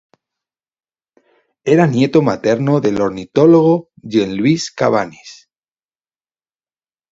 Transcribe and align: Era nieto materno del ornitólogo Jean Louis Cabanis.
Era 1.73 1.85
nieto 1.85 2.23
materno 2.23 2.79
del 2.79 2.99
ornitólogo 2.99 3.91
Jean 4.01 4.35
Louis 4.35 4.71
Cabanis. 4.71 5.47